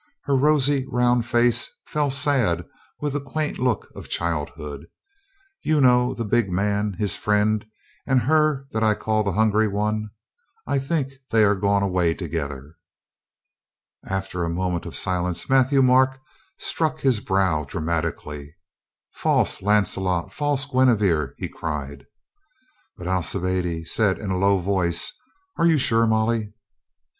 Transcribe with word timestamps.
Her 0.23 0.35
rosy, 0.35 0.87
round 0.89 1.27
face 1.27 1.69
fell 1.85 2.09
sad 2.09 2.65
with 3.01 3.15
a. 3.15 3.21
quaint 3.21 3.59
look 3.59 3.87
of 3.95 4.09
childhood. 4.09 4.87
"You 5.61 5.79
know 5.79 6.15
the 6.15 6.25
big 6.25 6.49
man, 6.51 6.93
his 6.97 7.15
friend, 7.15 7.63
and 8.07 8.23
her 8.23 8.65
that 8.71 8.81
I 8.83 8.95
call 8.95 9.21
the 9.23 9.33
hungry 9.33 9.67
one? 9.67 10.09
I 10.65 10.79
think 10.79 11.13
they 11.29 11.43
are 11.43 11.53
gone 11.53 11.83
away 11.83 12.15
together." 12.15 12.77
After 14.03 14.43
a 14.43 14.49
moment 14.49 14.87
of 14.87 14.95
silence 14.95 15.47
Matthieu 15.47 15.83
Marc 15.83 16.19
struck 16.57 17.01
his 17.01 17.19
brow 17.19 17.63
dramatically. 17.63 18.55
"False 19.11 19.61
Lancelot! 19.61 20.33
False 20.33 20.65
Guinevere!" 20.65 21.35
he 21.37 21.47
cried. 21.47 22.07
But 22.97 23.05
Alcibiade 23.05 23.85
said 23.85 24.17
in 24.17 24.31
a 24.31 24.37
low 24.39 24.57
voice, 24.57 25.13
"Are 25.59 25.67
you 25.67 25.77
sure, 25.77 26.07
Molly?" 26.07 26.53